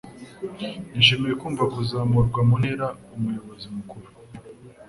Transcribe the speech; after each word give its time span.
Nishimiye 0.93 1.33
kumva 1.41 1.63
kuzamurwa 1.73 2.39
mu 2.47 2.55
ntera 2.61 2.87
Umuyobozi 3.15 3.65
mukuru 3.75 4.07